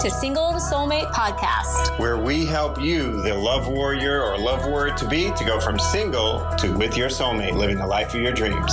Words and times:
to 0.00 0.10
Single 0.10 0.52
to 0.52 0.58
Soulmate 0.58 1.12
podcast, 1.12 1.98
where 1.98 2.16
we 2.16 2.46
help 2.46 2.80
you, 2.80 3.20
the 3.20 3.34
love 3.34 3.68
warrior 3.68 4.22
or 4.22 4.38
love 4.38 4.64
warrior 4.64 4.94
to 4.94 5.06
be, 5.06 5.30
to 5.32 5.44
go 5.44 5.60
from 5.60 5.78
single 5.78 6.40
to 6.56 6.72
with 6.72 6.96
your 6.96 7.10
soulmate, 7.10 7.52
living 7.52 7.76
the 7.76 7.86
life 7.86 8.14
of 8.14 8.22
your 8.22 8.32
dreams. 8.32 8.72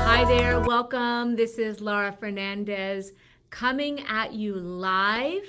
Hi 0.00 0.24
there, 0.28 0.60
welcome. 0.60 1.36
This 1.36 1.58
is 1.58 1.82
Lara 1.82 2.10
Fernandez 2.10 3.12
coming 3.50 4.00
at 4.08 4.32
you 4.32 4.54
live 4.54 5.44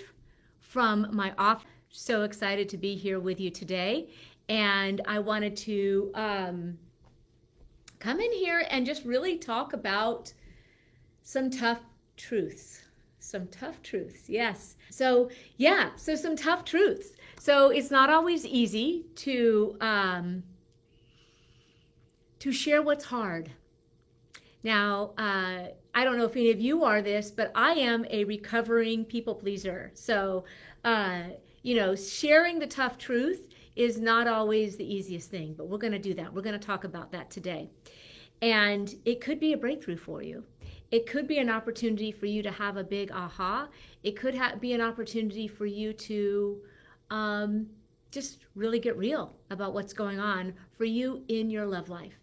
from 0.60 1.08
my 1.14 1.34
office. 1.38 1.66
So 1.88 2.24
excited 2.24 2.68
to 2.68 2.78
be 2.78 2.96
here 2.96 3.22
with 3.22 3.40
you 3.40 3.50
today. 3.50 4.10
And 4.50 5.00
I 5.08 5.20
wanted 5.20 5.56
to 5.56 6.12
um, 6.16 6.78
come 8.00 8.20
in 8.20 8.34
here 8.34 8.66
and 8.70 8.86
just 8.86 9.06
really 9.06 9.38
talk 9.38 9.72
about 9.72 10.34
some 11.30 11.52
tough 11.52 11.82
truths. 12.18 12.82
Some 13.20 13.46
tough 13.50 13.84
truths, 13.84 14.28
yes. 14.28 14.78
So, 14.90 15.30
yeah, 15.58 15.92
so 15.96 16.16
some 16.16 16.36
tough 16.36 16.66
truths. 16.66 17.10
So, 17.40 17.70
it's 17.70 17.92
not 17.92 18.10
always 18.10 18.48
easy 18.48 19.06
to 19.18 19.78
um, 19.80 20.42
to 22.40 22.52
share 22.52 22.82
what's 22.82 23.06
hard. 23.06 23.52
Now, 24.64 25.12
uh, 25.20 25.68
I 25.94 26.04
don't 26.04 26.18
know 26.18 26.26
if 26.26 26.36
any 26.36 26.50
of 26.50 26.60
you 26.60 26.84
are 26.84 27.04
this, 27.04 27.30
but 27.30 27.52
I 27.54 27.74
am 27.74 28.08
a 28.10 28.24
recovering 28.24 29.06
people 29.06 29.36
pleaser. 29.36 29.92
So, 29.94 30.46
uh, 30.84 31.22
you 31.62 31.76
know, 31.76 31.96
sharing 31.96 32.58
the 32.58 32.68
tough 32.68 32.98
truth 32.98 33.50
is 33.76 34.00
not 34.00 34.28
always 34.28 34.78
the 34.78 34.96
easiest 34.96 35.30
thing, 35.30 35.54
but 35.56 35.68
we're 35.70 35.78
going 35.78 35.94
to 35.94 36.00
do 36.00 36.16
that. 36.16 36.34
We're 36.34 36.42
going 36.42 36.60
to 36.60 36.66
talk 36.66 36.86
about 36.86 37.12
that 37.12 37.30
today. 37.30 37.70
And 38.42 38.96
it 39.06 39.22
could 39.22 39.40
be 39.40 39.54
a 39.54 39.58
breakthrough 39.58 39.98
for 39.98 40.24
you. 40.24 40.46
It 40.92 41.06
could 41.06 41.28
be 41.28 41.38
an 41.38 41.50
opportunity 41.50 42.12
for 42.12 42.26
you 42.26 42.42
to 42.44 42.52
have 42.52 42.78
a 42.78 42.84
big 42.84 43.12
aha. 43.12 43.70
It 44.04 44.16
could 44.16 44.36
ha- 44.36 44.56
be 44.60 44.74
an 44.74 44.82
opportunity 44.82 45.48
for 45.48 45.66
you 45.66 45.94
to 45.94 46.62
um, 47.10 47.68
just 48.12 48.46
really 48.56 48.80
get 48.80 48.98
real 48.98 49.36
about 49.50 49.74
what's 49.74 49.94
going 49.94 50.20
on 50.20 50.54
for 50.72 50.86
you 50.86 51.24
in 51.28 51.50
your 51.50 51.66
love 51.66 51.90
life. 51.90 52.20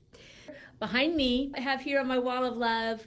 Behind 0.79 1.17
me, 1.17 1.53
I 1.57 1.61
have 1.61 1.81
here 1.81 2.01
on 2.01 2.09
my 2.09 2.19
wall 2.19 2.45
of 2.45 2.57
love 2.57 3.07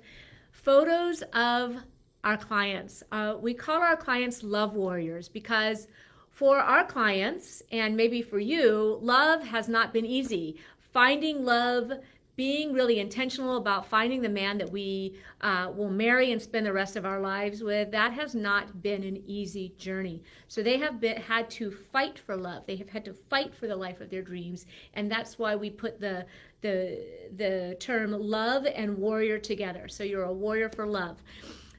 photos 0.52 1.22
of 1.34 1.76
our 2.24 2.38
clients. 2.38 3.04
Uh, 3.12 3.36
we 3.40 3.54
call 3.54 3.82
our 3.82 3.96
clients 3.96 4.44
love 4.44 4.76
warriors 4.76 5.30
because 5.30 5.88
for 6.32 6.58
our 6.58 6.86
clients, 6.86 7.62
and 7.72 7.98
maybe 7.98 8.22
for 8.22 8.40
you, 8.40 8.98
love 9.02 9.44
has 9.44 9.68
not 9.68 9.92
been 9.92 10.06
easy. 10.06 10.56
Finding 10.78 11.44
love 11.44 11.92
being 12.40 12.72
really 12.72 13.02
intentional 13.02 13.58
about 13.58 13.86
finding 13.86 14.22
the 14.22 14.30
man 14.30 14.58
that 14.58 14.72
we 14.72 15.14
uh, 15.42 15.70
will 15.76 15.90
marry 15.90 16.32
and 16.32 16.42
spend 16.42 16.66
the 16.66 16.72
rest 16.72 16.96
of 16.96 17.06
our 17.06 17.20
lives 17.20 17.62
with, 17.62 17.92
that 17.92 18.14
has 18.14 18.34
not 18.34 18.82
been 18.82 19.04
an 19.04 19.22
easy 19.28 19.74
journey. 19.78 20.24
So 20.48 20.64
they 20.64 20.78
have 20.78 21.02
been, 21.02 21.18
had 21.18 21.50
to 21.50 21.70
fight 21.70 22.18
for 22.18 22.38
love. 22.38 22.66
They 22.66 22.78
have 22.78 22.88
had 22.88 23.04
to 23.04 23.14
fight 23.14 23.54
for 23.54 23.68
the 23.68 23.76
life 23.76 24.00
of 24.00 24.10
their 24.10 24.22
dreams, 24.22 24.66
and 24.94 25.12
that's 25.12 25.38
why 25.38 25.58
we 25.58 25.70
put 25.70 26.00
the 26.00 26.26
the 26.62 27.04
the 27.36 27.76
term 27.78 28.12
love 28.14 28.66
and 28.66 28.98
warrior 28.98 29.38
together. 29.38 29.90
So 29.90 30.06
you're 30.06 30.24
a 30.24 30.32
warrior 30.32 30.70
for 30.70 30.88
love. 30.88 31.18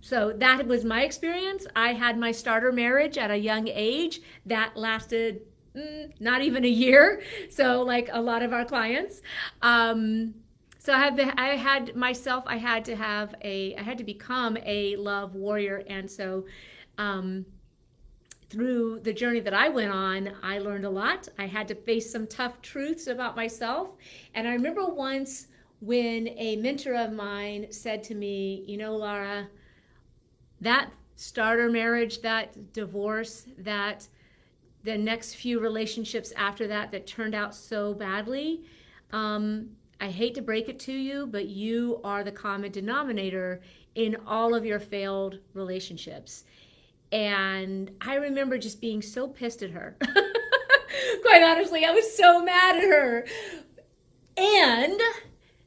So 0.03 0.35
that 0.37 0.67
was 0.67 0.85
my 0.85 1.05
experience. 1.05 1.67
I 1.75 1.95
had 1.95 2.19
my 2.19 2.33
starter 2.33 2.71
marriage 2.71 3.17
at 3.17 3.31
a 3.31 3.39
young 3.39 3.67
age 3.67 4.21
that 4.45 4.77
lasted 4.77 5.41
mm, 5.75 6.13
not 6.21 6.43
even 6.43 6.67
a 6.67 6.75
year. 6.85 7.23
So 7.49 7.81
like 7.81 8.11
a 8.13 8.21
lot 8.21 8.43
of 8.43 8.53
our 8.53 8.67
clients. 8.67 9.23
Um, 9.63 10.35
so 10.81 10.95
I 10.95 10.99
have 10.99 11.15
the, 11.15 11.39
I 11.39 11.57
had 11.57 11.95
myself 11.95 12.43
I 12.47 12.57
had 12.57 12.87
to 12.87 12.97
have 12.97 13.35
a 13.43 13.77
I 13.77 13.83
had 13.83 13.99
to 13.99 14.05
become 14.05 14.57
a 14.65 14.97
love 14.97 15.35
warrior. 15.35 15.85
And 15.87 16.11
so 16.11 16.47
um, 16.97 17.45
through 18.49 19.01
the 19.01 19.13
journey 19.13 19.41
that 19.41 19.53
I 19.53 19.69
went 19.69 19.93
on 19.93 20.33
I 20.43 20.59
learned 20.59 20.87
a 20.87 20.91
lot. 20.91 21.29
I 21.39 21.47
had 21.47 21.69
to 21.69 21.75
face 21.75 22.11
some 22.11 22.27
tough 22.27 22.63
truths 22.63 23.09
about 23.09 23.37
myself. 23.37 23.95
And 24.35 24.49
I 24.49 24.55
remember 24.55 24.87
once 24.87 25.49
when 25.81 26.29
a 26.29 26.57
mentor 26.57 26.95
of 26.95 27.13
mine 27.13 27.67
said 27.71 28.03
to 28.05 28.15
me 28.15 28.65
you 28.67 28.79
know 28.79 28.97
Lara 28.97 29.49
that 30.63 30.91
starter 31.15 31.71
marriage 31.71 32.23
that 32.23 32.73
divorce 32.73 33.47
that 33.59 34.09
the 34.85 34.97
next 34.97 35.35
few 35.35 35.61
relationships 35.61 36.33
after 36.39 36.67
that 36.69 36.91
that 36.91 37.07
turned 37.07 37.35
out 37.35 37.55
so 37.55 37.93
badly 37.93 38.63
um, 39.13 39.71
I 40.01 40.09
hate 40.09 40.35
to 40.37 40.43
break 40.43 40.69
it 40.69 40.79
to 40.81 40.93
you, 40.93 41.27
but 41.27 41.47
you 41.47 42.01
are 42.03 42.25
the 42.25 42.33
common 42.33 42.73
denominator 42.73 43.61
in 43.95 44.17
all 44.27 44.55
of 44.55 44.65
your 44.65 44.81
failed 44.81 45.39
relationships. 45.53 46.45
And 47.13 47.91
I 48.01 48.15
remember 48.15 48.57
just 48.57 48.81
being 48.81 49.03
so 49.03 49.29
pissed 49.29 49.63
at 49.63 49.71
her. 49.71 49.97
Quite 51.23 51.43
honestly, 51.43 51.85
I 51.85 51.91
was 51.91 52.17
so 52.17 52.43
mad 52.43 52.77
at 52.77 52.85
her. 52.85 53.27
And 54.37 55.01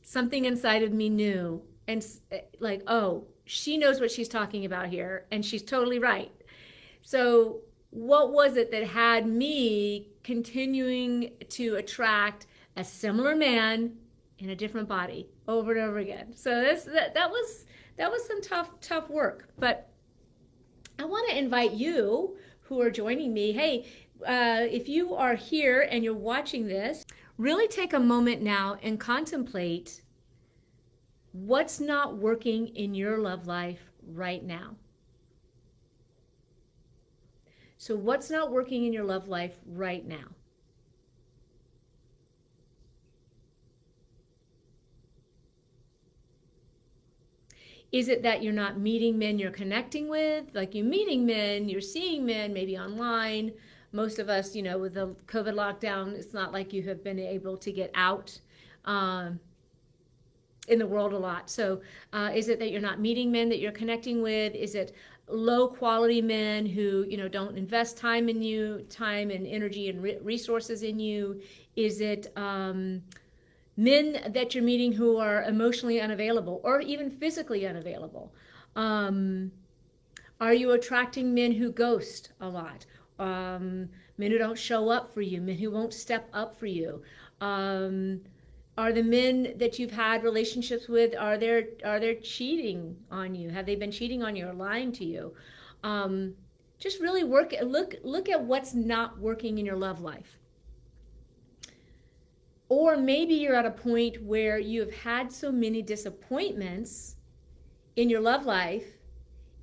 something 0.02 0.46
inside 0.46 0.82
of 0.82 0.92
me 0.92 1.10
knew, 1.10 1.62
and 1.88 2.04
eh, 2.32 2.42
like, 2.60 2.82
oh, 2.88 3.26
she 3.46 3.78
knows 3.78 4.00
what 4.00 4.10
she's 4.10 4.30
talking 4.30 4.66
about 4.66 4.88
here, 4.88 5.26
and 5.32 5.46
she's 5.46 5.62
totally 5.62 6.00
right. 6.00 6.32
So, 7.02 7.60
what 7.90 8.32
was 8.32 8.56
it 8.56 8.72
that 8.72 8.88
had 8.88 9.28
me 9.28 10.08
continuing 10.24 11.34
to 11.50 11.76
attract 11.76 12.48
a 12.76 12.84
similar 12.84 13.36
man 13.36 13.98
in 14.44 14.50
a 14.50 14.56
different 14.56 14.90
body 14.90 15.30
over 15.48 15.72
and 15.72 15.82
over 15.82 16.00
again. 16.00 16.34
So 16.36 16.62
this 16.62 16.84
that, 16.84 17.14
that 17.14 17.30
was 17.30 17.66
that 17.98 18.12
was 18.12 18.26
some 18.28 18.42
tough 18.42 18.80
tough 18.82 19.10
work. 19.10 19.50
But 19.58 19.90
I 21.00 21.06
want 21.06 21.30
to 21.30 21.38
invite 21.38 21.72
you 21.72 22.38
who 22.62 22.82
are 22.82 22.92
joining 22.92 23.34
me. 23.34 23.54
Hey, 23.54 23.86
uh, 24.26 24.68
if 24.70 24.88
you 24.88 25.16
are 25.16 25.36
here 25.36 25.88
and 25.90 26.04
you're 26.04 26.14
watching 26.14 26.68
this, 26.68 27.06
really 27.38 27.68
take 27.68 27.94
a 27.94 28.00
moment 28.00 28.42
now 28.42 28.78
and 28.84 29.00
contemplate 29.00 30.02
what's 31.32 31.80
not 31.80 32.18
working 32.18 32.68
in 32.68 32.94
your 32.94 33.18
love 33.18 33.48
life 33.48 33.92
right 34.06 34.44
now. 34.44 34.76
So, 37.78 37.96
what's 37.96 38.30
not 38.30 38.52
working 38.52 38.86
in 38.86 38.94
your 38.94 39.04
love 39.04 39.28
life 39.28 39.60
right 39.66 40.06
now? 40.06 40.33
Is 47.94 48.10
it 48.10 48.24
that 48.24 48.42
you're 48.42 48.52
not 48.52 48.80
meeting 48.80 49.20
men 49.20 49.38
you're 49.38 49.52
connecting 49.52 50.10
with? 50.10 50.46
Like 50.54 50.74
you're 50.74 50.84
meeting 50.84 51.28
men, 51.28 51.70
you're 51.70 51.80
seeing 51.80 52.26
men 52.26 52.52
maybe 52.52 52.76
online. 52.76 53.52
Most 53.92 54.18
of 54.18 54.30
us, 54.30 54.56
you 54.56 54.64
know, 54.64 54.80
with 54.80 54.96
the 54.96 55.16
COVID 55.28 55.54
lockdown, 55.54 56.14
it's 56.14 56.34
not 56.34 56.52
like 56.52 56.74
you 56.74 56.82
have 56.84 57.04
been 57.04 57.20
able 57.20 57.56
to 57.58 57.72
get 57.72 57.92
out 57.94 58.40
um, 58.86 59.40
in 60.68 60.80
the 60.80 60.88
world 60.88 61.14
a 61.14 61.18
lot. 61.20 61.52
So, 61.52 61.82
uh, 62.12 62.32
is 62.34 62.50
it 62.50 62.58
that 62.58 62.72
you're 62.72 62.82
not 62.82 63.00
meeting 63.00 63.32
men 63.32 63.48
that 63.50 63.60
you're 63.60 63.72
connecting 63.72 64.24
with? 64.24 64.56
Is 64.56 64.74
it 64.74 64.96
low 65.28 65.68
quality 65.68 66.20
men 66.20 66.66
who, 66.66 67.06
you 67.08 67.18
know, 67.18 67.28
don't 67.28 67.56
invest 67.56 67.96
time 67.96 68.28
in 68.28 68.42
you, 68.42 68.88
time 68.90 69.30
and 69.30 69.46
energy 69.46 69.90
and 69.90 70.02
re- 70.02 70.18
resources 70.24 70.82
in 70.82 71.00
you? 71.00 71.40
Is 71.76 72.02
it, 72.02 72.32
um, 72.36 73.04
men 73.76 74.32
that 74.34 74.54
you're 74.54 74.64
meeting 74.64 74.94
who 74.94 75.18
are 75.18 75.44
emotionally 75.44 76.00
unavailable 76.00 76.62
or 76.64 76.82
even 76.82 77.10
physically 77.10 77.66
unavailable? 77.66 78.34
Um, 78.76 79.52
are 80.40 80.54
you 80.54 80.72
attracting 80.72 81.34
men 81.34 81.54
who 81.54 81.72
ghost 81.72 82.32
a 82.42 82.50
lot? 82.50 82.86
Um, 83.20 83.90
men 84.18 84.32
who 84.32 84.38
don't 84.38 84.58
show 84.58 84.90
up 84.90 85.14
for 85.14 85.22
you, 85.22 85.42
men 85.42 85.58
who 85.58 85.72
won't 85.72 85.94
step 85.94 86.28
up 86.34 86.60
for 86.60 86.66
you? 86.66 87.02
Um, 87.42 88.22
are 88.78 88.92
the 88.92 89.04
men 89.04 89.54
that 89.58 89.78
you've 89.78 89.92
had 89.92 90.24
relationships 90.24 90.88
with 90.88 91.16
are 91.16 91.38
they 91.38 91.68
are 91.86 92.00
they 92.00 92.16
cheating 92.16 92.98
on 93.12 93.36
you? 93.36 93.50
Have 93.50 93.66
they 93.66 93.76
been 93.76 93.92
cheating 93.92 94.24
on 94.24 94.36
you 94.36 94.48
or 94.48 94.54
lying 94.54 94.92
to 94.94 95.06
you? 95.06 95.34
Um, 95.84 96.34
just 96.80 97.00
really 97.00 97.24
work 97.24 97.54
look 97.62 97.96
look 98.04 98.30
at 98.30 98.44
what's 98.44 98.74
not 98.74 99.20
working 99.20 99.58
in 99.58 99.66
your 99.66 99.76
love 99.76 100.02
life 100.02 100.40
or 102.74 102.98
maybe 102.98 103.36
you're 103.36 103.54
at 103.54 103.68
a 103.68 103.72
point 103.72 104.20
where 104.24 104.58
you 104.58 104.80
have 104.80 104.96
had 104.96 105.32
so 105.32 105.52
many 105.52 105.80
disappointments 105.84 107.18
in 107.96 108.10
your 108.10 108.20
love 108.20 108.48
life, 108.48 108.98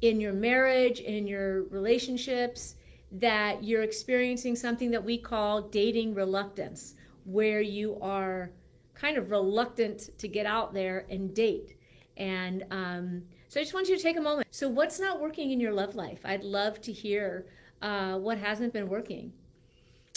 in 0.00 0.20
your 0.20 0.32
marriage, 0.32 1.00
in 1.00 1.26
your 1.26 1.64
relationships, 1.64 2.76
that 3.10 3.64
you're 3.64 3.82
experiencing 3.82 4.54
something 4.54 4.92
that 4.92 5.04
we 5.04 5.18
call 5.18 5.60
dating 5.62 6.14
reluctance, 6.14 6.94
where 7.24 7.60
you 7.60 7.98
are 8.00 8.52
kind 8.94 9.16
of 9.16 9.32
reluctant 9.32 10.16
to 10.16 10.28
get 10.28 10.46
out 10.46 10.72
there 10.72 11.04
and 11.10 11.34
date. 11.34 11.74
And 12.16 12.64
um, 12.70 13.22
so 13.48 13.58
I 13.58 13.64
just 13.64 13.74
want 13.74 13.88
you 13.88 13.96
to 13.96 14.02
take 14.02 14.18
a 14.18 14.20
moment. 14.20 14.46
So, 14.52 14.68
what's 14.68 15.00
not 15.00 15.20
working 15.20 15.50
in 15.50 15.58
your 15.58 15.72
love 15.72 15.96
life? 15.96 16.20
I'd 16.24 16.44
love 16.44 16.80
to 16.82 16.92
hear 16.92 17.46
uh, 17.82 18.18
what 18.18 18.38
hasn't 18.38 18.72
been 18.72 18.88
working 18.88 19.32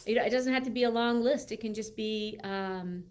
it 0.06 0.30
doesn't 0.30 0.54
have 0.54 0.64
to 0.64 0.70
be 0.70 0.84
a 0.84 0.90
long 0.90 1.22
list. 1.24 1.52
It 1.52 1.60
can 1.60 1.74
just 1.74 1.96
be, 1.96 2.40
um, 2.44 3.04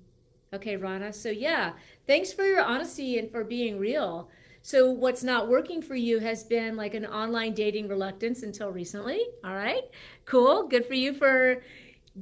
okay, 0.53 0.77
Rana. 0.77 1.13
So 1.13 1.31
yeah, 1.31 1.73
thanks 2.07 2.33
for 2.33 2.45
your 2.45 2.63
honesty 2.63 3.19
and 3.19 3.31
for 3.31 3.45
being 3.45 3.79
real. 3.79 4.29
So 4.63 4.91
what's 4.91 5.25
not 5.25 5.49
working 5.49 5.83
for 5.83 5.97
you 5.97 6.21
has 6.21 6.45
been 6.45 6.77
like 6.77 6.95
an 6.95 7.05
online 7.05 7.53
dating 7.53 7.89
reluctance 7.89 8.43
until 8.43 8.71
recently. 8.71 9.27
All 9.45 9.55
right. 9.55 9.83
Cool. 10.25 10.69
Good 10.69 10.87
for 10.87 10.95
you 10.95 11.13
for 11.13 11.63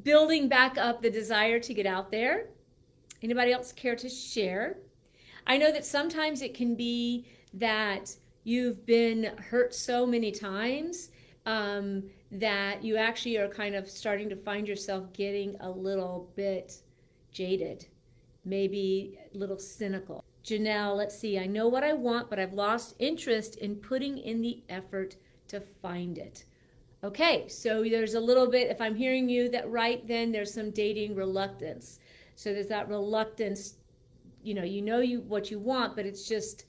building 0.02 0.49
back 0.49 0.78
up 0.78 1.02
the 1.02 1.11
desire 1.11 1.58
to 1.61 1.75
get 1.75 1.84
out 1.87 2.11
there. 2.11 2.49
Anybody 3.23 3.52
else 3.52 3.73
care 3.73 3.96
to 3.96 4.08
share? 4.08 4.78
I 5.46 5.58
know 5.58 5.70
that 5.70 5.84
sometimes 5.84 6.40
it 6.40 6.55
can 6.55 6.75
be 6.75 7.26
that 7.52 8.14
you've 8.44 8.87
been 8.87 9.32
hurt 9.50 9.75
so 9.75 10.06
many 10.06 10.32
times 10.32 11.11
um, 11.44 12.05
that 12.30 12.84
you 12.84 12.96
actually 12.96 13.36
are 13.36 13.48
kind 13.48 13.74
of 13.74 13.88
starting 13.88 14.28
to 14.28 14.36
find 14.36 14.68
yourself 14.68 15.12
getting 15.12 15.56
a 15.60 15.70
little 15.70 16.30
bit 16.36 16.82
jaded, 17.32 17.86
maybe 18.44 19.18
a 19.34 19.38
little 19.38 19.58
cynical. 19.58 20.24
Janelle, 20.44 20.96
let's 20.96 21.18
see, 21.18 21.38
I 21.38 21.46
know 21.46 21.68
what 21.68 21.84
I 21.84 21.92
want, 21.92 22.30
but 22.30 22.38
I've 22.38 22.54
lost 22.54 22.94
interest 22.98 23.56
in 23.56 23.76
putting 23.76 24.18
in 24.18 24.40
the 24.40 24.62
effort 24.68 25.16
to 25.48 25.60
find 25.60 26.16
it. 26.18 26.44
Okay, 27.02 27.48
so 27.48 27.82
there's 27.82 28.14
a 28.14 28.20
little 28.20 28.46
bit, 28.46 28.70
if 28.70 28.80
I'm 28.80 28.94
hearing 28.94 29.28
you 29.28 29.48
that 29.50 29.70
right, 29.70 30.06
then 30.06 30.32
there's 30.32 30.52
some 30.52 30.70
dating 30.70 31.14
reluctance. 31.14 31.98
So 32.36 32.52
there's 32.52 32.68
that 32.68 32.88
reluctance, 32.88 33.74
you 34.42 34.54
know, 34.54 34.64
you 34.64 34.82
know 34.82 35.00
you 35.00 35.20
what 35.20 35.50
you 35.50 35.58
want, 35.58 35.96
but 35.96 36.06
it's 36.06 36.26
just 36.28 36.64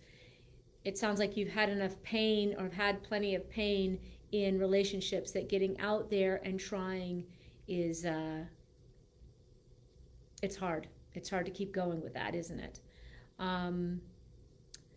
it 0.83 0.97
sounds 0.97 1.19
like 1.19 1.37
you've 1.37 1.49
had 1.49 1.69
enough 1.69 2.01
pain 2.01 2.55
or 2.57 2.69
had 2.69 3.03
plenty 3.03 3.35
of 3.35 3.49
pain 3.49 3.99
in 4.31 4.59
relationships 4.59 5.31
that 5.31 5.49
getting 5.49 5.79
out 5.79 6.09
there 6.09 6.41
and 6.43 6.59
trying 6.59 7.25
is 7.67 8.05
uh, 8.05 8.45
it's 10.41 10.55
hard. 10.55 10.87
It's 11.13 11.29
hard 11.29 11.45
to 11.45 11.51
keep 11.51 11.73
going 11.73 12.01
with 12.01 12.13
that, 12.13 12.35
isn't 12.35 12.59
it? 12.59 12.79
Um, 13.39 14.01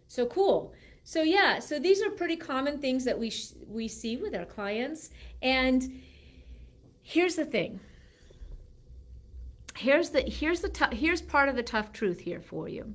so 0.07 0.27
cool. 0.27 0.75
So 1.03 1.23
yeah, 1.23 1.59
so 1.59 1.79
these 1.79 2.03
are 2.03 2.11
pretty 2.11 2.37
common 2.37 2.79
things 2.79 3.05
that 3.05 3.19
we 3.19 3.31
sh- 3.31 3.55
we 3.69 3.89
see 3.89 4.17
with 4.17 4.35
our 4.35 4.45
clients. 4.45 5.11
And 5.43 6.03
here's 7.03 7.37
the 7.37 7.45
thing. 7.45 7.81
Here's 9.77 10.11
the 10.11 10.23
here's 10.23 10.61
the 10.61 10.69
t- 10.69 10.97
here's 10.97 11.21
part 11.21 11.49
of 11.49 11.57
the 11.57 11.63
tough 11.63 11.93
truth 11.93 12.21
here 12.21 12.41
for 12.41 12.69
you. 12.69 12.95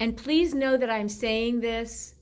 And 0.00 0.16
please 0.16 0.52
know 0.52 0.76
that 0.76 0.90
I'm 0.90 1.08
saying 1.08 1.60
this 1.60 2.14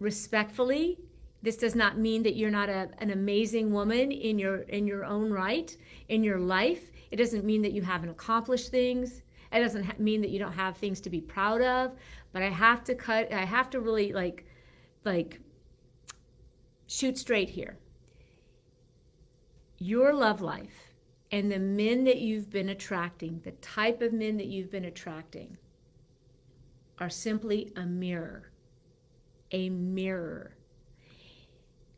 respectfully. 0.00 0.98
This 1.42 1.56
does 1.56 1.74
not 1.74 1.98
mean 1.98 2.22
that 2.22 2.36
you're 2.36 2.50
not 2.50 2.68
a, 2.68 2.88
an 2.98 3.10
amazing 3.10 3.72
woman 3.72 4.12
in 4.12 4.38
your 4.38 4.58
in 4.58 4.86
your 4.86 5.04
own 5.04 5.32
right 5.32 5.76
in 6.08 6.22
your 6.22 6.38
life. 6.38 6.92
It 7.10 7.16
doesn't 7.16 7.44
mean 7.44 7.62
that 7.62 7.72
you 7.72 7.82
haven't 7.82 8.10
accomplished 8.10 8.70
things. 8.70 9.22
It 9.52 9.60
doesn't 9.60 9.98
mean 10.00 10.22
that 10.22 10.30
you 10.30 10.38
don't 10.38 10.52
have 10.52 10.76
things 10.76 11.00
to 11.02 11.10
be 11.10 11.20
proud 11.20 11.60
of. 11.60 11.92
But 12.32 12.42
I 12.42 12.48
have 12.48 12.84
to 12.84 12.94
cut. 12.94 13.32
I 13.32 13.44
have 13.44 13.68
to 13.70 13.80
really 13.80 14.12
like, 14.12 14.46
like, 15.04 15.40
shoot 16.86 17.18
straight 17.18 17.50
here. 17.50 17.78
Your 19.78 20.14
love 20.14 20.40
life 20.40 20.92
and 21.32 21.50
the 21.50 21.58
men 21.58 22.04
that 22.04 22.18
you've 22.18 22.50
been 22.50 22.68
attracting, 22.68 23.40
the 23.42 23.52
type 23.52 24.00
of 24.00 24.12
men 24.12 24.36
that 24.36 24.46
you've 24.46 24.70
been 24.70 24.84
attracting, 24.84 25.58
are 26.98 27.10
simply 27.10 27.72
a 27.74 27.84
mirror. 27.84 28.52
A 29.50 29.70
mirror. 29.70 30.56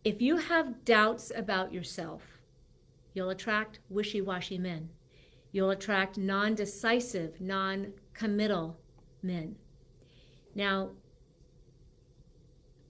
If 0.04 0.20
you 0.20 0.36
have 0.36 0.84
doubts 0.84 1.32
about 1.34 1.72
yourself, 1.72 2.42
you'll 3.14 3.30
attract 3.30 3.80
wishy 3.88 4.20
washy 4.20 4.58
men. 4.58 4.90
You'll 5.50 5.70
attract 5.70 6.18
non 6.18 6.54
decisive, 6.54 7.40
non 7.40 7.94
committal 8.12 8.78
men. 9.22 9.56
Now, 10.54 10.90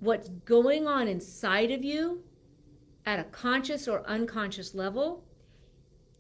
what's 0.01 0.29
going 0.29 0.89
on 0.89 1.07
inside 1.07 1.71
of 1.71 1.85
you 1.85 2.25
at 3.07 3.21
a 3.21 3.25
conscious 3.25 3.87
or 3.87 4.05
unconscious 4.09 4.75
level 4.75 5.25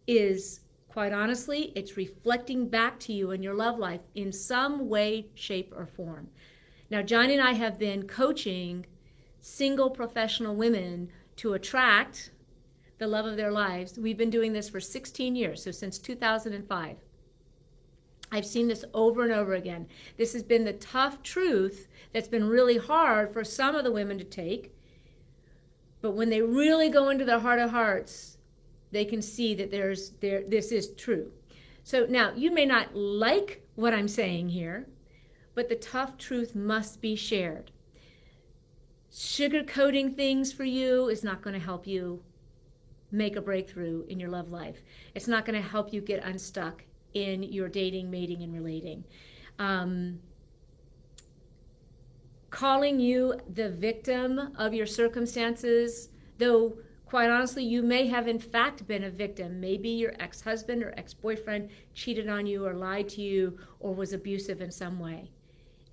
is 0.06 0.60
quite 0.88 1.12
honestly, 1.12 1.72
it's 1.74 1.96
reflecting 1.96 2.68
back 2.68 3.00
to 3.00 3.12
you 3.12 3.32
in 3.32 3.42
your 3.42 3.54
love 3.54 3.80
life 3.80 4.02
in 4.14 4.30
some 4.30 4.88
way, 4.88 5.26
shape, 5.34 5.74
or 5.76 5.86
form. 5.86 6.28
Now, 6.88 7.02
Johnny 7.02 7.32
and 7.34 7.42
I 7.42 7.54
have 7.54 7.80
been 7.80 8.06
coaching 8.06 8.86
single 9.44 9.90
professional 9.90 10.56
women 10.56 11.10
to 11.36 11.52
attract 11.52 12.30
the 12.96 13.06
love 13.06 13.26
of 13.26 13.36
their 13.36 13.52
lives. 13.52 13.98
We've 13.98 14.16
been 14.16 14.30
doing 14.30 14.54
this 14.54 14.70
for 14.70 14.80
16 14.80 15.36
years, 15.36 15.62
so 15.62 15.70
since 15.70 15.98
2005. 15.98 16.96
I've 18.32 18.46
seen 18.46 18.68
this 18.68 18.86
over 18.94 19.22
and 19.22 19.32
over 19.32 19.52
again. 19.52 19.86
This 20.16 20.32
has 20.32 20.42
been 20.42 20.64
the 20.64 20.72
tough 20.72 21.22
truth 21.22 21.88
that's 22.10 22.26
been 22.26 22.48
really 22.48 22.78
hard 22.78 23.34
for 23.34 23.44
some 23.44 23.76
of 23.76 23.84
the 23.84 23.92
women 23.92 24.16
to 24.16 24.24
take. 24.24 24.74
But 26.00 26.12
when 26.12 26.30
they 26.30 26.40
really 26.40 26.88
go 26.88 27.10
into 27.10 27.26
their 27.26 27.40
heart 27.40 27.60
of 27.60 27.70
hearts, 27.70 28.38
they 28.92 29.04
can 29.04 29.20
see 29.20 29.54
that 29.56 29.70
there's 29.70 30.12
there 30.20 30.42
this 30.48 30.72
is 30.72 30.94
true. 30.94 31.32
So 31.82 32.06
now 32.08 32.32
you 32.34 32.50
may 32.50 32.64
not 32.64 32.96
like 32.96 33.62
what 33.74 33.92
I'm 33.92 34.08
saying 34.08 34.48
here, 34.48 34.88
but 35.54 35.68
the 35.68 35.76
tough 35.76 36.16
truth 36.16 36.54
must 36.54 37.02
be 37.02 37.14
shared. 37.14 37.70
Sugarcoating 39.14 40.16
things 40.16 40.52
for 40.52 40.64
you 40.64 41.08
is 41.08 41.22
not 41.22 41.40
going 41.40 41.54
to 41.54 41.64
help 41.64 41.86
you 41.86 42.24
make 43.12 43.36
a 43.36 43.40
breakthrough 43.40 44.04
in 44.08 44.18
your 44.18 44.28
love 44.28 44.50
life. 44.50 44.82
It's 45.14 45.28
not 45.28 45.44
going 45.44 45.54
to 45.54 45.68
help 45.68 45.92
you 45.92 46.00
get 46.00 46.24
unstuck 46.24 46.82
in 47.12 47.44
your 47.44 47.68
dating, 47.68 48.10
mating, 48.10 48.42
and 48.42 48.52
relating. 48.52 49.04
Um, 49.60 50.18
calling 52.50 52.98
you 52.98 53.38
the 53.48 53.70
victim 53.70 54.52
of 54.58 54.74
your 54.74 54.86
circumstances, 54.86 56.08
though 56.38 56.78
quite 57.06 57.30
honestly, 57.30 57.62
you 57.62 57.84
may 57.84 58.08
have 58.08 58.26
in 58.26 58.40
fact 58.40 58.88
been 58.88 59.04
a 59.04 59.10
victim. 59.10 59.60
Maybe 59.60 59.90
your 59.90 60.14
ex 60.18 60.40
husband 60.40 60.82
or 60.82 60.92
ex 60.96 61.14
boyfriend 61.14 61.70
cheated 61.94 62.28
on 62.28 62.46
you 62.46 62.66
or 62.66 62.74
lied 62.74 63.10
to 63.10 63.22
you 63.22 63.60
or 63.78 63.94
was 63.94 64.12
abusive 64.12 64.60
in 64.60 64.72
some 64.72 64.98
way. 64.98 65.30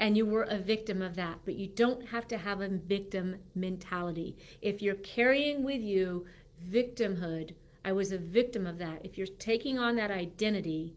And 0.01 0.18
you 0.18 0.25
were 0.25 0.44
a 0.44 0.57
victim 0.57 1.01
of 1.01 1.15
that. 1.15 1.39
But 1.45 1.56
you 1.56 1.68
don't 1.68 2.07
have 2.07 2.27
to 2.30 2.38
have 2.39 2.59
a 2.59 2.68
victim 2.68 3.36
mentality. 3.53 4.36
If 4.62 4.81
you're 4.81 4.95
carrying 4.95 5.63
with 5.63 5.81
you 5.81 6.25
victimhood, 6.69 7.53
I 7.86 7.92
was 7.92 8.12
a 8.12 8.18
victim 8.18 8.65
of 8.65 8.80
that. 8.80 9.06
If 9.06 9.15
you're 9.18 9.27
taking 9.27 9.77
on 9.77 9.95
that 9.98 10.09
identity 10.09 10.95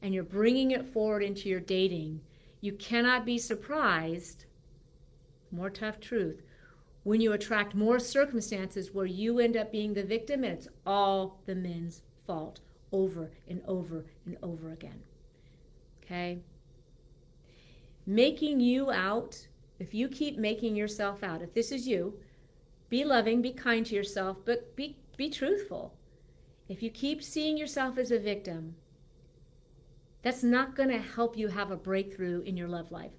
and 0.00 0.14
you're 0.14 0.22
bringing 0.22 0.70
it 0.70 0.86
forward 0.86 1.24
into 1.24 1.48
your 1.48 1.60
dating, 1.60 2.20
you 2.60 2.72
cannot 2.72 3.26
be 3.26 3.36
surprised. 3.36 4.44
More 5.50 5.70
tough 5.70 5.98
truth 5.98 6.42
when 7.02 7.20
you 7.20 7.32
attract 7.32 7.74
more 7.74 7.98
circumstances 7.98 8.92
where 8.92 9.06
you 9.06 9.38
end 9.38 9.56
up 9.56 9.70
being 9.70 9.94
the 9.94 10.02
victim 10.02 10.42
and 10.42 10.54
it's 10.54 10.68
all 10.84 11.40
the 11.46 11.54
men's 11.54 12.02
fault 12.26 12.60
over 12.90 13.30
and 13.48 13.62
over 13.66 14.06
and 14.24 14.36
over 14.42 14.70
again. 14.70 15.02
Okay? 16.02 16.40
Making 18.06 18.60
you 18.60 18.90
out, 18.90 19.48
if 19.78 19.92
you 19.92 20.08
keep 20.08 20.38
making 20.38 20.76
yourself 20.76 21.22
out, 21.22 21.42
if 21.42 21.52
this 21.54 21.72
is 21.72 21.88
you, 21.88 22.18
be 22.88 23.04
loving, 23.04 23.42
be 23.42 23.52
kind 23.52 23.84
to 23.86 23.94
yourself, 23.94 24.38
but 24.44 24.76
be, 24.76 24.96
be 25.16 25.28
truthful. 25.28 25.96
If 26.68 26.82
you 26.82 26.90
keep 26.90 27.22
seeing 27.22 27.56
yourself 27.56 27.98
as 27.98 28.10
a 28.10 28.18
victim, 28.18 28.76
that's 30.22 30.42
not 30.42 30.76
going 30.76 30.88
to 30.88 30.98
help 30.98 31.36
you 31.36 31.48
have 31.48 31.70
a 31.70 31.76
breakthrough 31.76 32.42
in 32.42 32.56
your 32.56 32.68
love 32.68 32.90
life. 32.90 33.12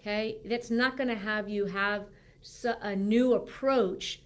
Okay? 0.00 0.38
That's 0.44 0.70
not 0.70 0.96
going 0.96 1.08
to 1.08 1.14
have 1.14 1.48
you 1.48 1.66
have 1.66 2.06
a 2.82 2.94
new 2.94 3.34
approach 3.34 4.20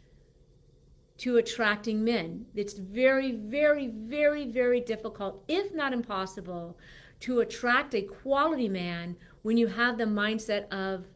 to 1.19 1.37
attracting 1.37 2.05
men. 2.05 2.47
It's 2.55 2.75
very, 2.75 3.33
very, 3.33 3.89
very, 3.89 4.47
very 4.47 4.81
difficult, 4.81 5.45
if 5.49 5.75
not 5.75 5.93
impossible, 5.93 6.79
to 7.21 7.41
attract 7.41 7.95
a 7.95 8.03
quality 8.03 8.69
man 8.69 9.17
when 9.43 9.57
you 9.57 9.69
have 9.69 9.99
the 9.99 10.05
mindset 10.05 10.69
of, 10.73 11.07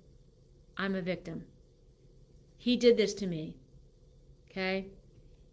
I'm 0.77 0.95
a 0.95 1.03
victim. 1.03 1.45
He 2.57 2.77
did 2.77 2.97
this 2.97 3.15
to 3.15 3.27
me. 3.27 3.57
Okay? 4.51 4.89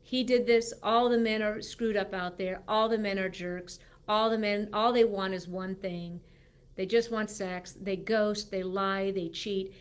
He 0.02 0.24
did 0.24 0.48
this. 0.48 0.74
All 0.82 1.10
the 1.10 1.18
men 1.18 1.42
are 1.42 1.62
screwed 1.62 1.98
up 1.98 2.14
out 2.14 2.38
there. 2.38 2.62
All 2.68 2.90
the 2.90 2.98
men 2.98 3.20
are 3.20 3.30
jerks. 3.30 3.80
All 4.08 4.30
the 4.30 4.38
men, 4.38 4.70
all 4.74 4.92
they 4.92 5.04
want 5.04 5.34
is 5.34 5.48
one 5.48 5.76
thing. 5.76 6.22
They 6.76 6.86
just 6.86 7.12
want 7.12 7.30
sex. 7.30 7.74
They 7.74 7.96
ghost, 7.96 8.52
they 8.52 8.64
lie, 8.64 9.12
they 9.12 9.30
cheat 9.30 9.74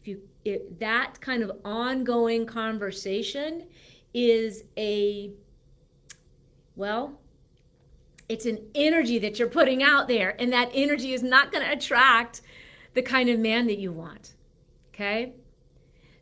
If 0.00 0.08
you 0.08 0.22
it, 0.44 0.78
that 0.80 1.20
kind 1.20 1.42
of 1.42 1.52
ongoing 1.64 2.46
conversation 2.46 3.66
is 4.14 4.64
a 4.78 5.32
well 6.76 7.20
it's 8.28 8.46
an 8.46 8.58
energy 8.74 9.18
that 9.18 9.38
you're 9.38 9.48
putting 9.48 9.82
out 9.82 10.08
there 10.08 10.34
and 10.40 10.52
that 10.52 10.70
energy 10.74 11.12
is 11.12 11.22
not 11.22 11.52
going 11.52 11.64
to 11.64 11.72
attract 11.72 12.42
the 12.94 13.02
kind 13.02 13.28
of 13.28 13.38
man 13.38 13.66
that 13.66 13.78
you 13.78 13.92
want 13.92 14.34
okay 14.94 15.34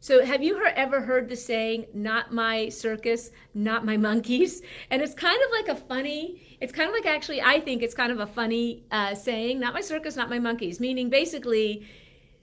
so 0.00 0.22
have 0.22 0.42
you 0.42 0.58
heard, 0.58 0.74
ever 0.76 1.00
heard 1.00 1.28
the 1.28 1.36
saying 1.36 1.86
not 1.94 2.32
my 2.32 2.68
circus 2.68 3.30
not 3.54 3.84
my 3.84 3.96
monkeys 3.96 4.62
and 4.90 5.02
it's 5.02 5.14
kind 5.14 5.40
of 5.44 5.50
like 5.50 5.76
a 5.76 5.80
funny 5.80 6.58
it's 6.60 6.72
kind 6.72 6.88
of 6.88 6.94
like 6.94 7.06
actually 7.06 7.40
i 7.40 7.60
think 7.60 7.82
it's 7.82 7.94
kind 7.94 8.12
of 8.12 8.20
a 8.20 8.26
funny 8.26 8.84
uh, 8.90 9.14
saying 9.14 9.58
not 9.58 9.74
my 9.74 9.80
circus 9.80 10.16
not 10.16 10.28
my 10.28 10.38
monkeys 10.38 10.80
meaning 10.80 11.08
basically 11.08 11.86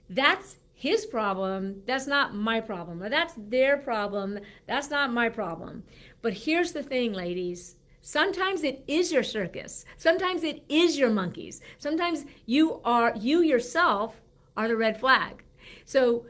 that's 0.08 0.56
his 0.82 1.06
problem. 1.06 1.80
That's 1.86 2.08
not 2.08 2.34
my 2.34 2.60
problem. 2.60 3.04
Or 3.04 3.08
that's 3.08 3.34
their 3.36 3.76
problem. 3.76 4.40
That's 4.66 4.90
not 4.90 5.12
my 5.12 5.28
problem. 5.28 5.84
But 6.22 6.32
here's 6.32 6.72
the 6.72 6.82
thing, 6.82 7.12
ladies. 7.12 7.76
Sometimes 8.04 8.64
it 8.64 8.82
is 8.88 9.12
your 9.12 9.22
circus. 9.22 9.84
Sometimes 9.96 10.42
it 10.42 10.64
is 10.68 10.98
your 10.98 11.08
monkeys. 11.08 11.60
Sometimes 11.78 12.24
you 12.44 12.80
are 12.84 13.14
you 13.16 13.42
yourself 13.42 14.20
are 14.56 14.66
the 14.66 14.76
red 14.76 14.98
flag. 14.98 15.44
So 15.84 16.26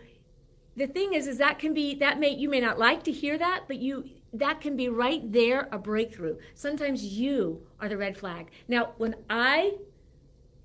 the 0.77 0.87
thing 0.87 1.15
is 1.15 1.27
is 1.27 1.39
that 1.39 1.59
can 1.59 1.73
be 1.73 1.95
that 1.95 2.21
may 2.21 2.29
you 2.29 2.51
may 2.51 2.61
not 2.61 2.79
like 2.79 3.03
to 3.05 3.11
hear 3.11 3.39
that, 3.39 3.63
but 3.67 3.79
you 3.79 4.05
that 4.35 4.61
can 4.61 4.77
be 4.77 4.89
right 4.91 5.33
there 5.33 5.69
a 5.73 5.79
breakthrough. 5.79 6.37
Sometimes 6.55 7.05
you 7.05 7.67
are 7.81 7.89
the 7.89 7.97
red 7.97 8.19
flag. 8.19 8.51
Now, 8.69 8.93
when 8.99 9.17
I 9.31 9.79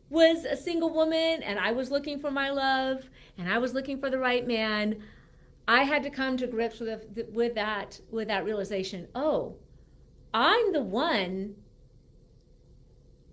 was 0.10 0.44
a 0.44 0.58
single 0.58 0.94
woman 0.94 1.42
and 1.42 1.58
I 1.58 1.72
was 1.72 1.90
looking 1.90 2.20
for 2.20 2.32
my 2.32 2.50
love 2.50 3.10
and 3.38 3.50
I 3.52 3.58
was 3.60 3.74
looking 3.74 4.00
for 4.00 4.10
the 4.10 4.20
right 4.20 4.46
man, 4.46 5.04
I 5.70 5.84
had 5.84 6.04
to 6.04 6.10
come 6.10 6.36
to 6.38 6.48
grips 6.48 6.82
with 6.82 7.06
with 7.32 7.56
that 7.56 8.02
with 8.12 8.28
that 8.28 8.44
realization. 8.44 9.08
Oh, 9.16 9.56
I'm 10.38 10.72
the 10.72 10.84
one 10.84 11.56